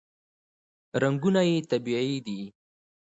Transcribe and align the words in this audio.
رنګونه 1.01 1.41
یې 1.49 1.57
طبیعي 1.71 2.17
دي. 2.25 2.41